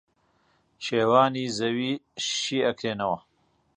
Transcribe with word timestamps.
کێوانی 0.83 1.45
زەوی 1.57 1.91
شی 2.29 2.57
ئەکرێنەوە 2.65 3.19